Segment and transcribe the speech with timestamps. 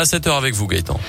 [0.00, 1.00] À 7h avec vous, Gaëtan.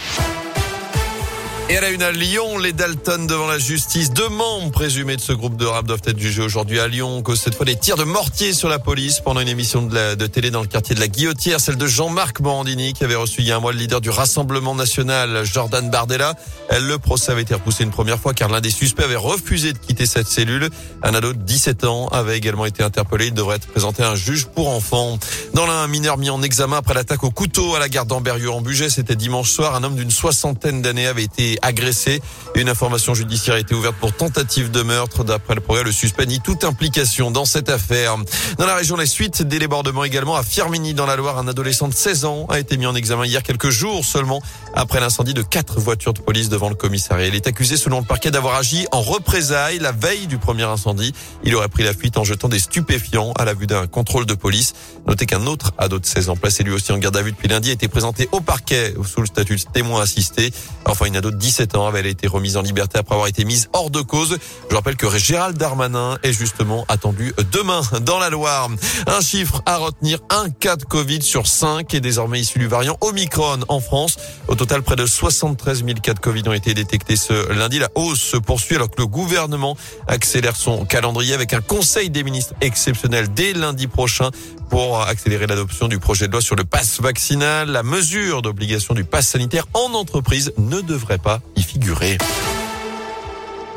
[1.72, 4.10] Et à la une à Lyon, les Dalton devant la justice.
[4.12, 7.22] Deux membres présumés de ce groupe de rap doivent être jugés aujourd'hui à Lyon.
[7.22, 10.50] Cause cette fois des tirs de mortier sur la police pendant une émission de, télé
[10.50, 13.52] dans le quartier de la Guillotière, celle de Jean-Marc Morandini qui avait reçu il y
[13.52, 16.34] a un mois le leader du Rassemblement National, Jordan Bardella.
[16.72, 19.78] Le procès avait été repoussé une première fois car l'un des suspects avait refusé de
[19.78, 20.70] quitter cette cellule.
[21.04, 23.28] Un ado de 17 ans avait également été interpellé.
[23.28, 25.20] Il devrait être présenté à un juge pour enfants.
[25.54, 28.50] Dans l'un, un mineur mis en examen après l'attaque au couteau à la gare d'Amberieu
[28.50, 29.76] en Bugey, c'était dimanche soir.
[29.76, 32.22] Un homme d'une soixantaine d'années avait été agressé.
[32.56, 35.24] Une information judiciaire a été ouverte pour tentative de meurtre.
[35.24, 38.16] D'après le progrès, le suspect nie toute implication dans cette affaire.
[38.58, 41.38] Dans la région, la suite des débordements également à Firmini dans la Loire.
[41.38, 44.42] Un adolescent de 16 ans a été mis en examen hier quelques jours seulement
[44.74, 47.28] après l'incendie de quatre voitures de police devant le commissariat.
[47.28, 51.14] Il est accusé selon le parquet d'avoir agi en représailles la veille du premier incendie.
[51.44, 54.34] Il aurait pris la fuite en jetant des stupéfiants à la vue d'un contrôle de
[54.34, 54.74] police.
[55.08, 57.48] Notez qu'un autre ado de 16 ans placé lui aussi en garde à vue depuis
[57.48, 60.52] lundi a été présenté au parquet sous le statut de témoin assisté.
[60.86, 63.70] Enfin, une ado de 17 ans avait été remise en liberté après avoir été mise
[63.74, 64.38] hors de cause.
[64.70, 68.70] Je rappelle que Gérald Darmanin est justement attendu demain dans la Loire.
[69.08, 72.98] Un chiffre à retenir, un cas de Covid sur 5 est désormais issu du variant
[73.02, 74.18] Omicron en France.
[74.48, 77.80] Au total, près de 73 000 cas de Covid ont été détectés ce lundi.
[77.80, 79.76] La hausse se poursuit alors que le gouvernement
[80.08, 84.30] accélère son calendrier avec un conseil des ministres exceptionnel dès lundi prochain
[84.70, 87.72] pour accélérer l'adoption du projet de loi sur le pass vaccinal.
[87.72, 91.39] La mesure d'obligation du pass sanitaire en entreprise ne devrait pas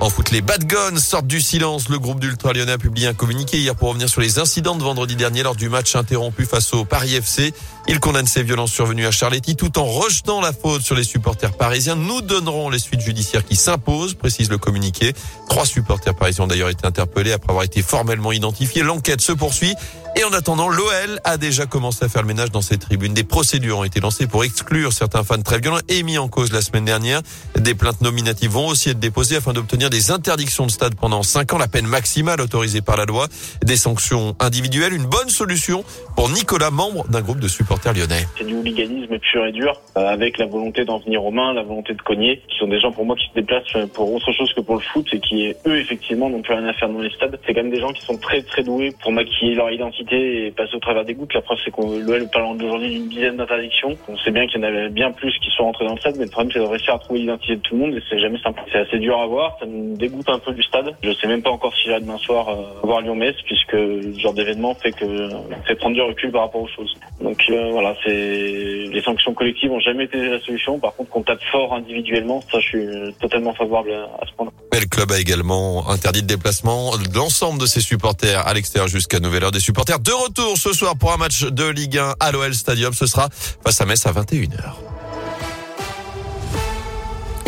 [0.00, 1.88] En foot, les Bad Guns sortent du silence.
[1.88, 4.82] Le groupe d'Ultra Lyonnais a publié un communiqué hier pour revenir sur les incidents de
[4.82, 7.54] vendredi dernier lors du match interrompu face au Paris FC.
[7.86, 11.52] Il condamne ces violences survenues à Charletti tout en rejetant la faute sur les supporters
[11.52, 11.94] parisiens.
[11.94, 15.12] Nous donnerons les suites judiciaires qui s'imposent, précise le communiqué.
[15.48, 18.82] Trois supporters parisiens ont d'ailleurs été interpellés après avoir été formellement identifiés.
[18.82, 19.74] L'enquête se poursuit.
[20.14, 23.14] Et en attendant, l'OL a déjà commencé à faire le ménage dans ses tribunes.
[23.14, 26.52] Des procédures ont été lancées pour exclure certains fans très violents et mis en cause
[26.52, 27.22] la semaine dernière.
[27.58, 31.54] Des plaintes nominatives vont aussi être déposées afin d'obtenir des interdictions de stade pendant 5
[31.54, 33.26] ans, la peine maximale autorisée par la loi,
[33.64, 35.82] des sanctions individuelles, une bonne solution
[36.14, 38.26] pour Nicolas, membre d'un groupe de supporters lyonnais.
[38.36, 41.62] C'est du hooliganisme pur et dur, euh, avec la volonté d'en venir aux mains, la
[41.62, 44.52] volonté de cogner, qui sont des gens pour moi qui se déplacent pour autre chose
[44.52, 47.10] que pour le foot et qui, eux, effectivement, n'ont plus rien à faire dans les
[47.10, 47.38] stades.
[47.46, 50.50] C'est quand même des gens qui sont très très doués pour maquiller leur identité et
[50.56, 51.34] passer au travers des gouttes.
[51.34, 53.96] La preuve, c'est qu'on l'OL parle d'aujourd'hui d'une dizaine d'interdictions.
[54.08, 56.16] On sait bien qu'il y en avait bien plus qui sont rentrés dans le stade,
[56.16, 58.18] mais le problème, c'est de réussir à trouver l'identité de tout le monde et c'est
[58.18, 58.62] jamais simple.
[58.72, 59.56] C'est assez dur à voir.
[59.60, 60.94] Ça me dégoûte un peu du stade.
[61.02, 64.34] Je sais même pas encore si j'irai demain soir euh, voir Lyon-Metz, puisque ce genre
[64.34, 65.28] d'événement fait que
[65.66, 66.94] fait prendre du recul par rapport aux choses.
[67.20, 70.78] Donc euh, voilà, c'est les sanctions collectives ont jamais été la solution.
[70.78, 74.52] Par contre, qu'on tape fort individuellement, ça, je suis totalement favorable à ce point-là.
[74.72, 79.44] Le club a également interdit de déplacement l'ensemble de ses supporters à l'extérieur jusqu'à nouvelle
[79.44, 79.50] heure.
[79.50, 82.94] Des supporters de retour ce soir pour un match de Ligue 1 à l'OL Stadium.
[82.94, 83.28] Ce sera
[83.64, 84.72] face à Metz à 21h.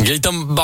[0.05, 0.63] Gaëtan Bar